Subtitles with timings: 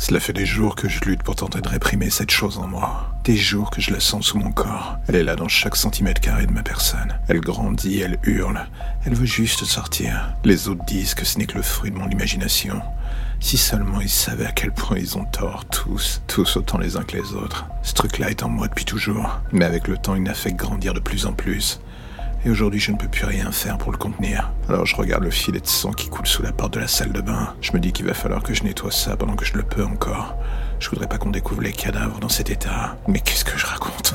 [0.00, 3.12] Cela fait des jours que je lutte pour tenter de réprimer cette chose en moi.
[3.24, 4.96] Des jours que je la sens sous mon corps.
[5.08, 7.18] Elle est là dans chaque centimètre carré de ma personne.
[7.26, 8.64] Elle grandit, elle hurle.
[9.04, 10.36] Elle veut juste sortir.
[10.44, 12.80] Les autres disent que ce n'est que le fruit de mon imagination.
[13.40, 17.02] Si seulement ils savaient à quel point ils ont tort, tous, tous autant les uns
[17.02, 17.66] que les autres.
[17.82, 20.94] Ce truc-là est en moi depuis toujours, mais avec le temps il n'a fait grandir
[20.94, 21.80] de plus en plus.
[22.48, 24.50] Et aujourd'hui, je ne peux plus rien faire pour le contenir.
[24.70, 27.12] Alors je regarde le filet de sang qui coule sous la porte de la salle
[27.12, 27.54] de bain.
[27.60, 29.84] Je me dis qu'il va falloir que je nettoie ça pendant que je le peux
[29.84, 30.34] encore.
[30.80, 32.96] Je voudrais pas qu'on découvre les cadavres dans cet état.
[33.06, 34.14] Mais qu'est-ce que je raconte?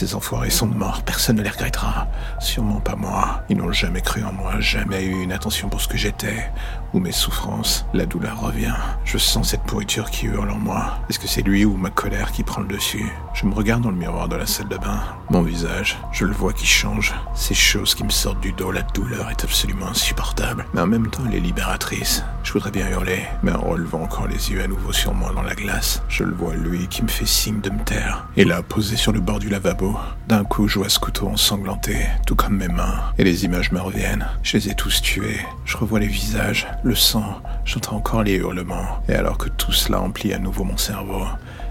[0.00, 2.08] Ces enfoirés sont morts, personne ne les regrettera.
[2.38, 3.42] Sûrement pas moi.
[3.50, 6.50] Ils n'ont jamais cru en moi, jamais eu une attention pour ce que j'étais.
[6.94, 7.84] Ou mes souffrances.
[7.92, 8.74] La douleur revient.
[9.04, 10.98] Je sens cette pourriture qui hurle en moi.
[11.10, 13.12] Est-ce que c'est lui ou ma colère qui prend le dessus?
[13.34, 15.00] Je me regarde dans le miroir de la salle de bain.
[15.28, 17.14] Mon visage, je le vois qui change.
[17.34, 20.64] Ces choses qui me sortent du dos, la douleur est absolument insupportable.
[20.72, 22.24] Mais en même temps, elle est libératrice.
[22.42, 25.42] Je voudrais bien hurler, mais en relevant encore les yeux à nouveau sur moi dans
[25.42, 28.26] la glace, je le vois lui qui me fait signe de me taire.
[28.36, 29.89] Et là, posé sur le bord du lavabo,
[30.28, 31.96] d'un coup, je vois ce couteau ensanglanté,
[32.26, 34.26] tout comme mes mains, et les images me reviennent.
[34.42, 35.40] Je les ai tous tués.
[35.64, 39.02] Je revois les visages, le sang, j'entends encore les hurlements.
[39.08, 41.24] Et alors que tout cela emplit à nouveau mon cerveau,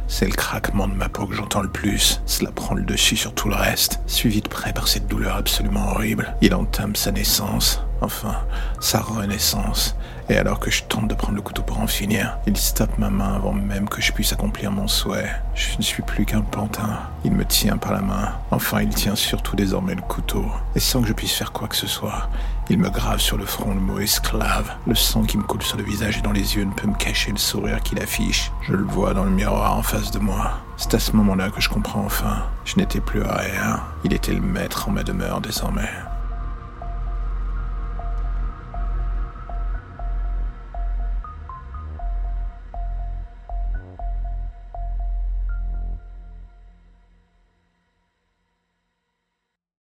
[0.07, 2.21] c'est le craquement de ma peau que j'entends le plus.
[2.25, 5.91] Cela prend le dessus sur tout le reste, suivi de près par cette douleur absolument
[5.91, 6.35] horrible.
[6.41, 8.35] Il entame sa naissance, enfin,
[8.79, 9.95] sa renaissance.
[10.29, 13.09] Et alors que je tente de prendre le couteau pour en finir, il stoppe ma
[13.09, 15.29] main avant même que je puisse accomplir mon souhait.
[15.55, 16.99] Je ne suis plus qu'un pantin.
[17.23, 18.33] Il me tient par la main.
[18.51, 20.45] Enfin, il tient surtout désormais le couteau.
[20.75, 22.29] Et sans que je puisse faire quoi que ce soit,
[22.69, 24.71] il me grave sur le front le mot esclave.
[24.85, 26.93] Le sang qui me coule sur le visage et dans les yeux ne peut me
[26.93, 28.51] cacher le sourire qu'il affiche.
[28.61, 30.59] Je le vois dans le miroir en face de moi.
[30.77, 32.43] C'est à ce moment-là que je comprends enfin.
[32.65, 33.81] Je n'étais plus à rien.
[34.03, 35.89] Il était le maître en ma demeure désormais.